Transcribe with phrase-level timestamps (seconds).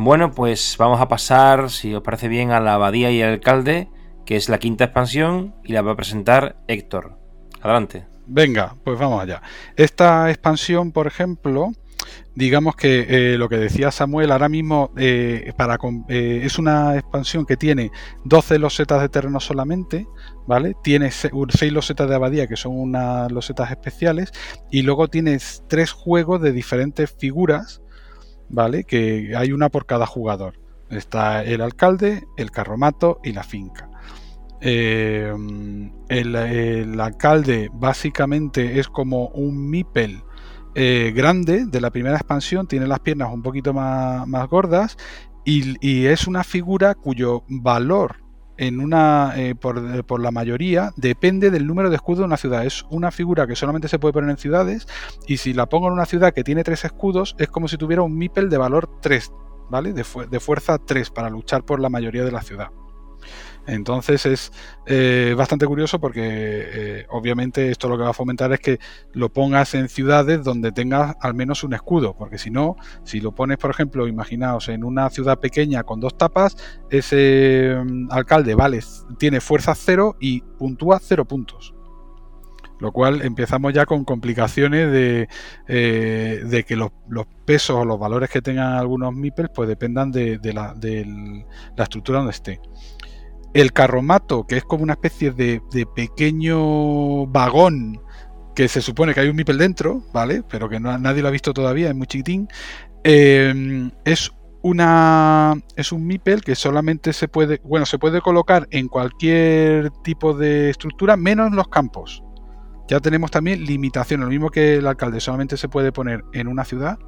[0.00, 3.88] Bueno, pues vamos a pasar, si os parece bien, a la abadía y el alcalde,
[4.24, 7.18] que es la quinta expansión, y la va a presentar Héctor.
[7.60, 8.06] Adelante.
[8.24, 9.42] Venga, pues vamos allá.
[9.74, 11.72] Esta expansión, por ejemplo,
[12.36, 15.76] digamos que eh, lo que decía Samuel ahora mismo eh, para,
[16.08, 17.90] eh, es una expansión que tiene
[18.24, 20.06] 12 losetas de terreno solamente,
[20.46, 20.76] ¿vale?
[20.84, 21.32] Tiene 6
[21.72, 24.30] losetas de abadía que son unas losetas especiales
[24.70, 27.82] y luego tienes tres juegos de diferentes figuras,
[28.48, 28.84] ¿vale?
[28.84, 30.60] Que hay una por cada jugador.
[30.90, 33.90] Está el alcalde, el carromato y la finca.
[34.60, 40.22] el, el, alcalde básicamente es como un mipel
[40.80, 44.96] eh, grande de la primera expansión, tiene las piernas un poquito más, gordas
[45.44, 48.16] y, es una figura cuyo valor
[48.58, 52.66] en una eh, por, por, la mayoría depende del número de escudos de una ciudad.
[52.66, 54.86] Es una figura que solamente se puede poner en ciudades
[55.26, 58.02] y si la pongo en una ciudad que tiene tres escudos es como si tuviera
[58.02, 59.32] un mipel de valor 3,
[59.70, 59.92] ¿vale?
[59.92, 62.68] De, de fuerza 3 para luchar por la mayoría de la ciudad.
[63.68, 64.52] Entonces es
[64.86, 68.80] eh, bastante curioso porque eh, obviamente esto lo que va a fomentar es que
[69.12, 73.32] lo pongas en ciudades donde tengas al menos un escudo, porque si no, si lo
[73.34, 76.56] pones, por ejemplo, imaginaos en una ciudad pequeña con dos tapas,
[76.88, 78.80] ese mm, alcalde vale,
[79.18, 81.74] tiene fuerza cero y puntúa cero puntos.
[82.80, 85.28] Lo cual empezamos ya con complicaciones de,
[85.66, 86.90] eh, que los,
[87.44, 91.44] pesos o los valores que tengan algunos MIPES pues dependan de, la, de
[91.76, 92.60] la estructura donde esté.
[93.54, 95.60] El carromato, que es como una especie de,
[95.94, 98.00] pequeño vagón
[98.54, 100.42] que se supone que hay un Mipel dentro, ¿vale?
[100.48, 102.48] Pero que nadie lo ha visto todavía, es muy chiquitín.
[103.04, 104.32] Em, es
[104.62, 110.34] una es un Mipel que solamente se puede, bueno, se puede colocar en cualquier tipo
[110.34, 112.22] de estructura menos en los campos.
[112.88, 116.64] Ya tenemos también limitación, lo mismo que el alcalde solamente se puede poner en una
[116.64, 116.98] ciudad,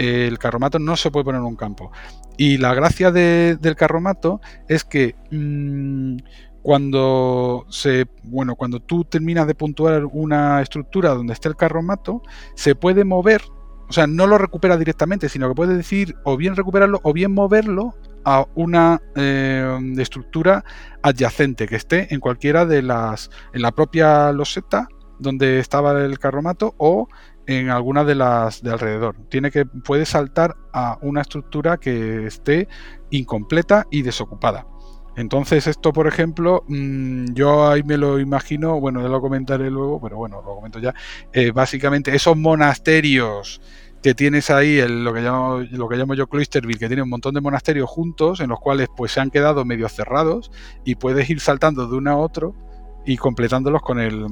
[0.00, 1.92] el carromato no se puede poner en un campo.
[2.38, 6.16] Y la gracia del carromato es que mm,
[6.62, 7.66] cuando
[8.22, 12.22] bueno, cuando tú terminas de puntuar una estructura donde esté el carromato,
[12.54, 13.42] se puede mover,
[13.90, 17.32] o sea, no lo recupera directamente, sino que puede decir o bien recuperarlo o bien
[17.32, 17.94] moverlo
[18.24, 20.64] a una eh, estructura
[21.02, 24.88] adyacente que esté en cualquiera de las en la propia loseta
[25.20, 27.08] donde estaba el carromato o
[27.50, 29.16] en alguna de las de alrededor.
[29.28, 32.68] Tiene que puede saltar a una estructura que esté
[33.10, 34.66] incompleta y desocupada.
[35.16, 40.00] Entonces esto, por ejemplo, mm, yo ahí me lo imagino, bueno, ya lo comentaré luego,
[40.00, 40.94] pero bueno, lo comento ya.
[41.32, 43.60] Eh, básicamente esos monasterios
[44.02, 47.34] que tienes ahí, lo, que llamo, lo que llamo yo Cloisterville, que tiene un montón
[47.34, 50.50] de monasterios juntos, en los cuales pues se han quedado medio cerrados
[50.84, 52.54] y puedes ir saltando de uno a otro
[53.04, 54.26] y completándolos con el,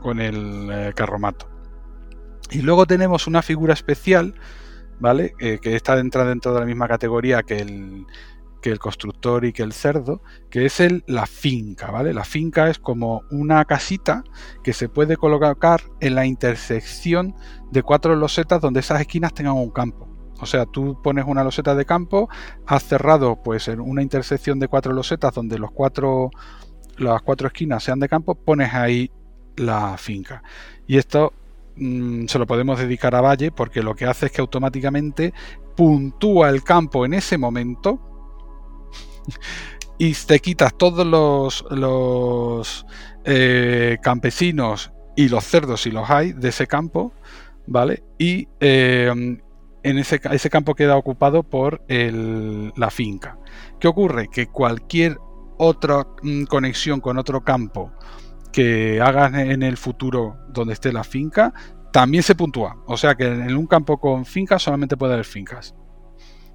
[0.00, 1.51] con el eh, carromato.
[2.52, 4.34] Y luego tenemos una figura especial,
[5.00, 5.34] ¿vale?
[5.40, 8.06] Eh, que está dentro, dentro de la misma categoría que el,
[8.60, 12.12] que el constructor y que el cerdo, que es el, la finca, ¿vale?
[12.12, 14.22] La finca es como una casita
[14.62, 17.34] que se puede colocar en la intersección
[17.70, 20.08] de cuatro losetas donde esas esquinas tengan un campo.
[20.38, 22.28] O sea, tú pones una loseta de campo,
[22.66, 26.30] has cerrado pues en una intersección de cuatro losetas donde los cuatro,
[26.98, 29.10] las cuatro esquinas sean de campo, pones ahí
[29.56, 30.42] la finca.
[30.86, 31.32] Y esto
[31.76, 35.32] Mm, se lo podemos dedicar a Valle porque lo que hace es que automáticamente
[35.76, 37.98] puntúa el campo en ese momento
[39.98, 42.86] y te quitas todos los, los
[43.24, 47.12] eh, campesinos y los cerdos si los hay de ese campo,
[47.66, 48.02] ¿vale?
[48.18, 49.10] Y eh,
[49.82, 53.38] en ese, ese, campo queda ocupado por la finca.
[53.80, 54.28] ¿Qué ocurre?
[54.28, 55.18] Que cualquier
[55.58, 57.92] otra mm, conexión con otro campo
[58.52, 61.52] que hagas en el futuro donde esté la finca,
[61.92, 62.76] también se puntúa.
[62.86, 65.74] O sea que en un campo con fincas solamente puede haber fincas.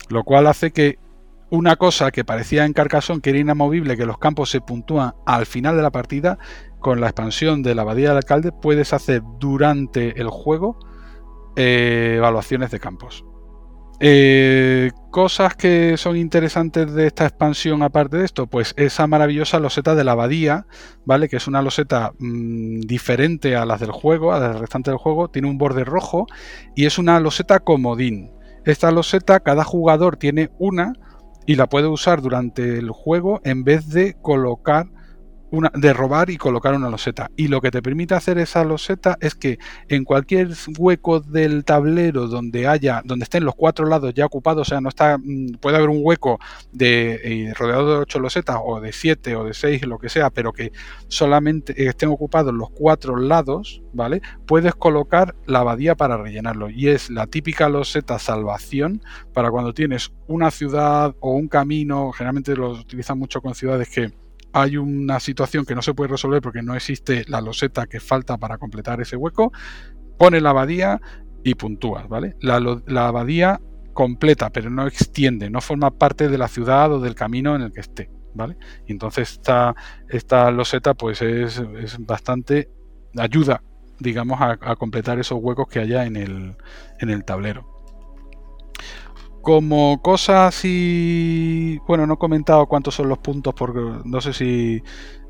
[0.10, 1.00] Lo cual hace que
[1.50, 5.46] una cosa que parecía en Carcassonne que era inamovible, que los campos se puntúan al
[5.46, 6.38] final de la partida,
[6.80, 10.78] con la expansión de la abadía del alcalde puedes hacer durante el juego
[11.56, 13.26] eh, evaluaciones de campos.
[14.00, 19.96] Eh, cosas que son interesantes de esta expansión aparte de esto, pues esa maravillosa loseta
[19.96, 20.68] de la abadía,
[21.04, 21.28] ¿vale?
[21.28, 25.00] Que es una loseta mm, diferente a las del juego, a las del restante del
[25.00, 26.28] juego, tiene un borde rojo
[26.76, 28.32] y es una loseta comodín.
[28.66, 30.94] Esta loseta cada jugador tiene una
[31.48, 34.88] y la puede usar durante el juego en vez de colocar
[35.52, 37.32] una, de robar y colocar una loseta.
[37.36, 39.58] Y lo que te permite hacer esa loseta es que
[39.88, 44.70] en cualquier hueco del tablero donde haya, donde estén los cuatro lados ya ocupados, o
[44.70, 46.40] sea, no está, mm, puede haber un hueco
[46.72, 50.30] de eh, rodeado de ocho losetas o de siete o de seis, lo que sea,
[50.30, 50.72] pero que
[51.08, 54.22] solamente estén ocupados los cuatro lados, ¿vale?
[54.46, 56.70] Puedes colocar la abadía para rellenarlo.
[56.70, 59.02] Y es la típica loseta salvación
[59.34, 64.12] para cuando tienes una ciudad o un camino, generalmente lo utilizan mucho con ciudades que
[64.54, 68.38] hay una situación que no se puede resolver porque no existe la loseta que falta
[68.38, 69.52] para completar ese hueco,
[70.18, 71.00] pone la abadía
[71.44, 72.36] y puntúas, ¿vale?
[72.42, 72.58] La,
[73.08, 73.62] abadía
[73.94, 77.72] completa, pero no extiende, no forma parte de la ciudad o del camino en el
[77.72, 78.58] que esté, ¿vale?
[78.86, 79.76] Y entonces esta,
[80.10, 81.64] esta loseta pues es,
[82.00, 82.70] bastante
[83.16, 83.64] ayuda,
[84.00, 86.56] digamos, a, a, completar esos huecos que haya en el,
[87.00, 87.77] en el tablero.
[89.48, 94.84] Como cosa así, bueno, no he comentado cuántos son los puntos porque no sé si,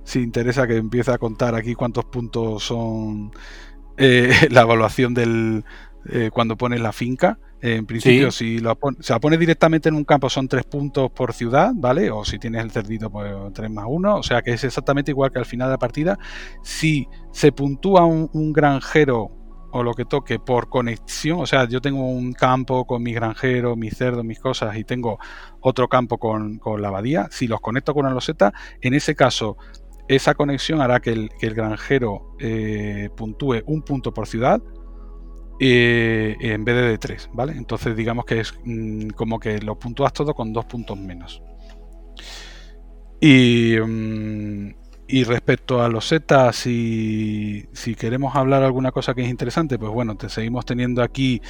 [0.04, 3.32] si interesa que empiece a contar aquí cuántos puntos son
[3.96, 5.64] eh, la evaluación del
[6.10, 7.38] eh, cuando pones la finca.
[7.62, 11.32] en principio, si lo se la pone directamente en un campo son tres puntos por
[11.32, 12.10] ciudad, ¿vale?
[12.10, 14.16] O si tienes el cerdito, pues tres más uno.
[14.16, 16.18] O sea que es exactamente igual que al final de la partida.
[16.64, 19.37] Si se puntúa un granjero
[19.72, 23.78] o lo que toque por conexión, o sea, yo tengo un campo con mis granjeros,
[23.78, 25.20] mis cerdos, mis cosas y tengo
[25.62, 29.58] otro campo con, la abadía, si los conecto con una loseta, en ese caso
[30.08, 34.62] esa conexión hará que el, granjero eh, puntúe un punto por ciudad
[35.60, 37.54] eh, en vez de tres, ¿vale?
[37.54, 41.42] Entonces digamos que es mm, como que lo puntúas todo con dos puntos menos.
[43.20, 47.68] Y, mm, y respecto a los zetas, si,
[47.98, 51.42] queremos hablar alguna cosa que es interesante, pues bueno, te seguimos teniendo aquí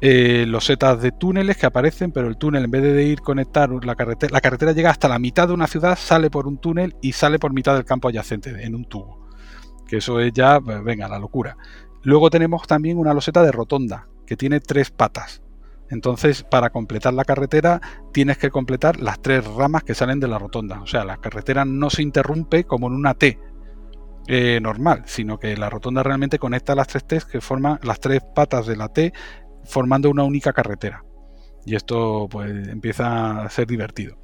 [0.00, 3.68] eh, los zetas de túneles que aparecen, pero el túnel en vez de ir conectar
[3.84, 6.94] la carretera, la carretera llega hasta la mitad de una ciudad, sale por un túnel
[7.02, 9.28] y sale por mitad del campo adyacente en un tubo.
[9.88, 11.56] Que eso es ya, pues, venga, la locura.
[12.02, 15.42] Luego tenemos también una loseta de rotonda, que tiene tres patas.
[15.90, 17.80] Entonces, para completar la carretera,
[18.12, 20.80] tienes que completar las tres ramas que salen de la rotonda.
[20.80, 23.38] O sea, la carretera no se interrumpe como en una T
[24.28, 28.22] eh, normal, sino que la rotonda realmente conecta las tres T que forman las tres
[28.34, 29.12] patas de la T
[29.64, 31.04] formando una única carretera.
[31.66, 34.16] Y esto pues empieza a ser divertido.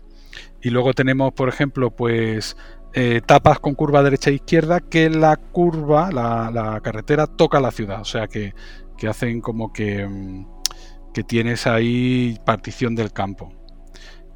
[0.63, 2.57] Y luego tenemos, por ejemplo, pues
[2.93, 8.01] eh, tapas con curva derecha e izquierda que la curva, la, carretera toca la ciudad.
[8.01, 8.55] O sea que,
[8.97, 10.07] que hacen como que...
[11.17, 13.51] Que tienes ahí partición del campo.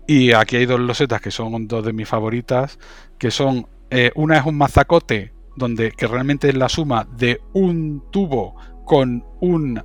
[0.07, 2.79] Y aquí hay dos losetas que son dos de mis favoritas,
[3.19, 8.03] que son, eh, una es un mazacote, donde que realmente es la suma de un
[8.11, 8.57] tubo
[8.87, 9.85] con un,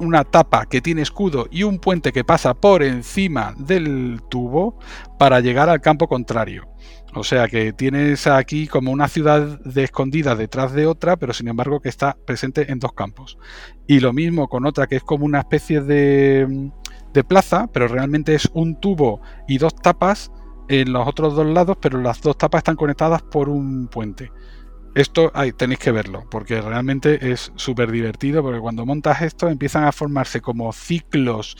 [0.00, 4.76] una tapa que tiene escudo y un puente que pasa por encima del tubo
[5.20, 6.66] para llegar al campo contrario.
[7.14, 11.48] O sea que tienes aquí como una ciudad de escondida detrás de otra, pero sin
[11.48, 13.38] embargo que está presente en dos campos.
[13.86, 16.70] Y lo mismo con otra que es como una especie de,
[17.12, 20.30] de plaza, pero realmente es un tubo y dos tapas
[20.68, 24.30] en los otros dos lados, pero las dos tapas están conectadas por un puente.
[24.94, 29.92] Esto tenéis que verlo, porque realmente es súper divertido, porque cuando montas esto empiezan a
[29.92, 31.56] formarse como ciclos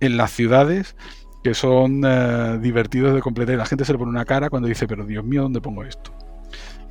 [0.00, 0.96] en las ciudades
[1.42, 3.54] que son eh, divertidos de completar.
[3.54, 5.84] Y la gente se le pone una cara cuando dice, pero Dios mío, ¿dónde pongo
[5.84, 6.12] esto?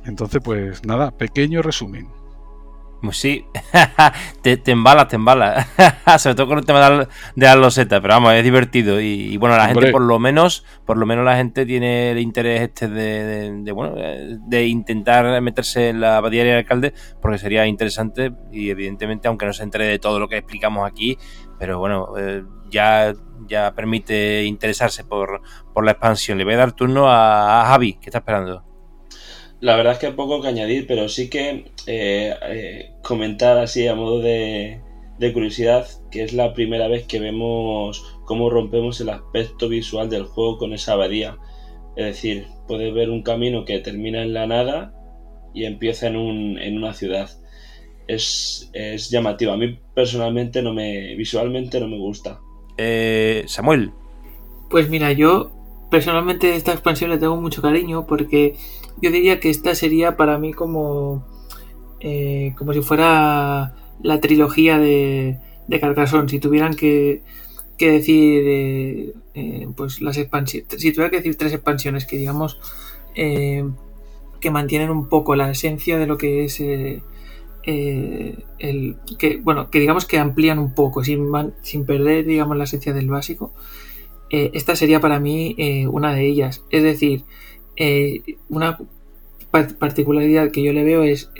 [0.04, 2.08] Entonces, pues nada, pequeño resumen.
[3.02, 3.44] Pues sí,
[4.42, 5.66] te, te embala, te embala.
[6.18, 9.00] Sobre todo con el tema de, las losetas, pero vamos, es divertido.
[9.00, 12.60] Y, bueno, la gente por lo menos, por lo menos la gente tiene el interés
[12.60, 18.70] este de, bueno, de intentar meterse en la abadía del alcalde, porque sería interesante y
[18.70, 21.18] evidentemente, aunque no se entere de todo lo que explicamos aquí,
[21.62, 22.42] pero bueno, eh,
[22.72, 23.14] ya
[23.46, 25.40] ya permite interesarse por,
[25.80, 26.36] la expansión.
[26.36, 28.64] Le voy a dar turno a, Javi, ¿qué está esperando?
[29.60, 33.94] La verdad es que poco que añadir, pero sí que eh, eh, comentar así a
[33.94, 34.80] modo de,
[35.32, 40.58] curiosidad que es la primera vez que vemos cómo rompemos el aspecto visual del juego
[40.58, 41.36] con esa abadía.
[41.94, 44.94] Es decir, puedes ver un camino que termina en la nada
[45.54, 47.30] y empieza en, un, en una ciudad.
[48.12, 49.52] Es, es llamativo.
[49.52, 52.40] A mí personalmente no me, visualmente no me gusta.
[52.76, 53.92] Eh, Samuel.
[54.70, 55.50] Pues mira, yo
[55.90, 58.54] personalmente esta expansión le tengo mucho cariño porque
[59.00, 61.26] yo diría que esta sería para mí como,
[62.00, 65.38] eh, como si fuera la trilogía de,
[65.68, 66.28] de Carcassonne.
[66.28, 67.22] Si tuvieran que,
[67.78, 72.60] decir eh, pues las expansiones, si tuviera que decir tres expansiones que digamos
[73.14, 76.60] que mantienen un poco la esencia de lo que es
[77.64, 78.36] eh,
[79.18, 81.30] que, bueno, que digamos que amplían un poco, sin,
[81.62, 83.52] sin perder, digamos, la esencia del básico.
[84.30, 86.64] Eh, esta sería para mí eh, una de ellas.
[86.70, 87.24] Es decir,
[88.48, 88.78] una
[89.78, 91.30] particularidad que yo le veo es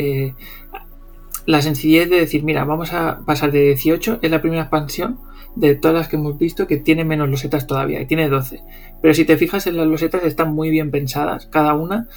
[1.46, 5.18] la sencillez de decir, mira, vamos a pasar de 18, es la primera expansión
[5.54, 8.62] de todas las que hemos visto que tiene menos losetas todavía, y tiene 12.
[9.00, 12.08] Pero si te fijas en las losetas están muy bien pensadas, cada una.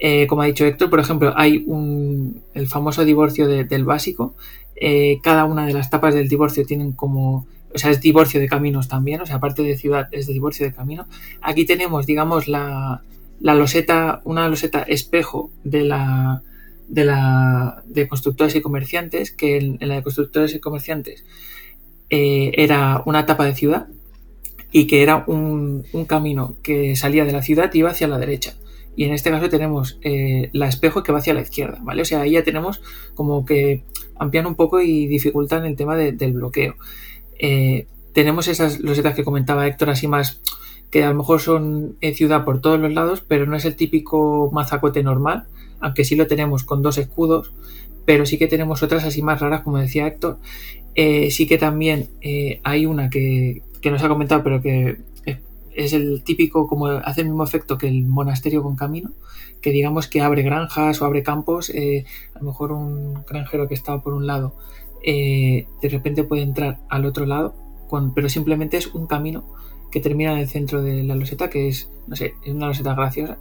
[0.00, 4.34] Eh, como ha dicho Héctor, por ejemplo, hay un, el famoso divorcio del básico.
[4.74, 8.48] Eh, cada una de las tapas del divorcio tienen como o sea, es divorcio de
[8.48, 11.06] caminos también, o sea, aparte de ciudad es de divorcio de camino.
[11.40, 13.02] Aquí tenemos, digamos, la,
[13.40, 16.42] la loseta, una loseta espejo de la
[16.88, 21.24] de constructores y comerciantes, que en, la de constructores y comerciantes
[22.10, 23.86] eh, era una tapa de ciudad
[24.72, 28.18] y que era un, un, camino que salía de la ciudad y iba hacia la
[28.18, 28.54] derecha.
[29.00, 32.02] Y en este caso tenemos eh, la espejo que va hacia la izquierda, ¿vale?
[32.02, 32.82] O sea, ahí ya tenemos
[33.14, 33.82] como que
[34.16, 36.74] amplían un poco y dificultan el tema del bloqueo.
[37.38, 40.42] Eh, tenemos esas losetas que comentaba Héctor, así más
[40.90, 43.74] que a lo mejor son en ciudad por todos los lados, pero no es el
[43.74, 45.46] típico mazacote normal,
[45.80, 47.54] aunque sí lo tenemos con dos escudos,
[48.04, 50.36] pero sí que tenemos otras así más raras, como decía Héctor.
[50.94, 54.98] Eh, sí que también eh, hay una que, que nos ha comentado, pero que
[55.74, 59.12] es el típico, como hace el mismo efecto que el monasterio con camino,
[59.60, 64.02] que digamos que abre granjas o abre campos, a lo mejor un granjero que estaba
[64.02, 64.54] por un lado
[65.02, 67.54] eh, de repente puede entrar al otro lado,
[68.14, 69.44] pero simplemente es un camino
[69.90, 72.94] que termina en el centro de la loseta, que es, no sé, es una loseta
[72.94, 73.38] graciosa.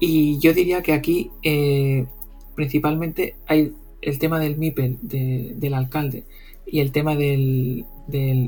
[0.00, 2.06] Y yo diría que aquí eh,
[2.54, 6.24] principalmente hay el tema del MIPEL del alcalde
[6.66, 7.84] y el tema del,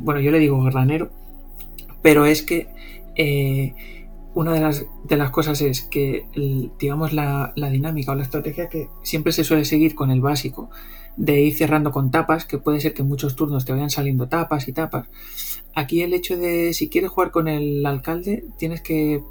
[0.02, 1.10] bueno, yo le digo granero,
[2.02, 2.68] pero es que
[3.16, 3.74] eh,
[4.34, 6.26] una de las, de las cosas es que,
[6.78, 10.70] digamos, la, la dinámica o la estrategia que siempre se suele seguir con el básico
[11.16, 14.28] de ir cerrando con tapas, que puede ser que en muchos turnos te vayan saliendo
[14.28, 15.08] tapas y tapas.
[15.74, 19.22] Aquí el hecho de si quieres jugar con el alcalde, tienes que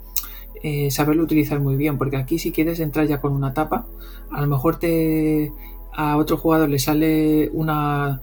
[0.61, 3.87] eh, saberlo utilizar muy bien, porque aquí si quieres entrar ya con una tapa,
[4.31, 5.51] a lo mejor te
[5.93, 8.21] a otro jugador le sale una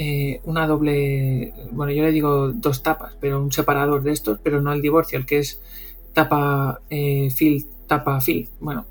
[0.00, 4.62] eh, una doble, bueno yo le digo dos tapas, pero un separador de estos, pero
[4.62, 5.60] no el divorcio, el que es
[6.12, 7.28] tapa eh,
[7.88, 8.48] tapa field.
[8.60, 8.86] Bueno,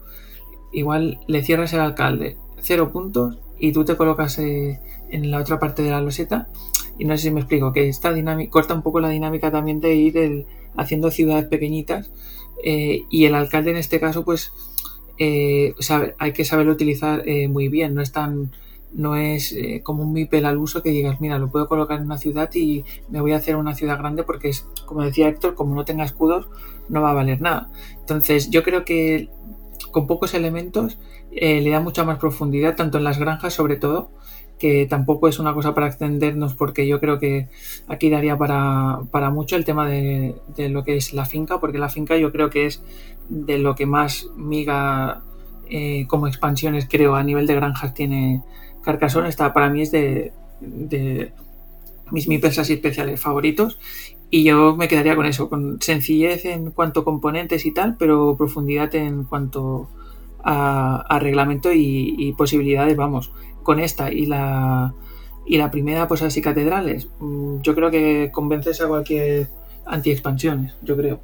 [0.74, 5.60] igual le cierras el alcalde, cero puntos y tú te colocas eh, en la otra
[5.60, 6.50] parte de la loseta
[7.00, 9.80] y no sé si me explico, que esta dinámica corta un poco la dinámica también
[9.80, 10.46] de ir
[10.76, 12.12] haciendo ciudades pequeñitas
[12.66, 14.52] eh, y el alcalde en este caso pues
[15.20, 15.74] eh,
[16.18, 18.52] hay que saberlo utilizar muy bien, no es tan
[18.94, 22.18] no es como un mipel al uso que digas, mira, lo puedo colocar en una
[22.18, 25.76] ciudad y me voy a hacer una ciudad grande porque es, como decía Héctor, como
[25.76, 26.48] no tenga escudos,
[26.90, 27.70] no va a valer nada.
[28.00, 29.30] Entonces, yo creo que
[29.92, 31.00] con pocos elementos
[31.32, 34.10] eh, le da mucha más profundidad, tanto en las granjas sobre todo,
[34.60, 37.48] que tampoco es una cosa para extendernos porque yo creo que
[37.88, 41.90] aquí daría para, para mucho el tema de, lo que es la finca, porque la
[41.90, 42.82] finca yo creo que es
[43.30, 45.22] de lo que más miga
[45.70, 48.42] eh, como expansiones creo a nivel de granjas tiene
[48.88, 51.34] Carcassonne, esta para mí es de, de
[52.10, 53.78] mis así especiales favoritos
[54.30, 58.38] y yo me quedaría con eso, con sencillez en cuanto a componentes y tal, pero
[58.38, 59.90] profundidad en cuanto
[60.42, 64.94] a, reglamento y, posibilidades, vamos, con esta y la,
[65.46, 69.50] y la primera, pues así catedrales, mm, yo creo que convences a cualquier
[69.86, 71.20] anti-expansiones, yo creo.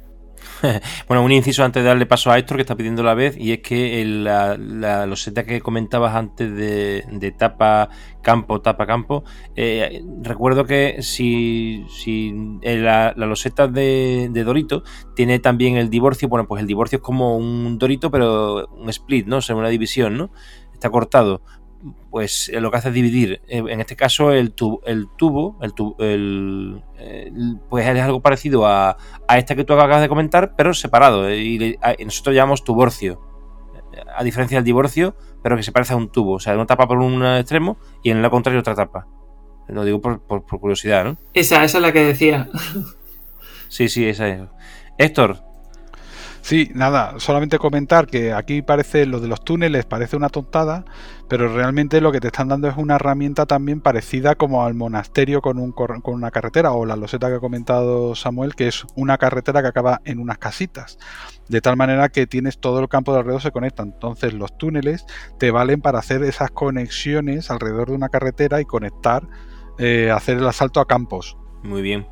[1.08, 3.52] bueno, un inciso antes de darle paso a Héctor que está pidiendo la vez y
[3.52, 7.88] es que la, la loseta que comentabas antes de, tapa
[8.22, 9.24] campo, tapa campo,
[9.56, 12.32] eh, recuerdo que si, si
[12.62, 14.82] la, loseta de, de, Dorito
[15.14, 19.26] tiene también el divorcio, bueno, pues el divorcio es como un Dorito pero un split,
[19.26, 19.38] ¿no?
[19.38, 20.30] O sea, una división, ¿no?
[20.72, 21.42] Está cortado
[22.10, 25.56] pues eh, lo que hace es dividir, eh, en este caso el, tubo, el tubo,
[25.98, 26.82] el,
[27.68, 28.96] pues es algo parecido a,
[29.28, 33.20] a esta que tú acabas de comentar, pero separado, eh, y, nosotros llamamos tuborcio,
[34.16, 36.88] a diferencia del divorcio, pero que se parece a un tubo, o sea, una tapa
[36.88, 39.06] por un extremo y en el contrario otra tapa.
[39.68, 41.16] Lo digo por, por, por curiosidad, ¿no?
[41.32, 42.50] Esa, esa es la que decía.
[43.68, 44.42] Sí, sí, esa es.
[44.98, 45.42] Héctor,
[46.44, 50.84] Sí, nada, solamente comentar que aquí parece lo de los túneles parece una tontada,
[51.26, 55.40] pero realmente lo que te están dando es una herramienta también parecida como al monasterio
[55.40, 59.16] con, un, con una carretera o la loseta que ha comentado Samuel, que es una
[59.16, 60.98] carretera que acaba en unas casitas.
[61.48, 63.82] De tal manera que tienes todo el campo de alrededor se conecta.
[63.82, 65.06] Entonces los túneles
[65.38, 69.26] te valen para hacer esas conexiones alrededor de una carretera y conectar,
[69.78, 71.38] eh, hacer el asalto a campos.
[71.62, 72.06] Muy bien.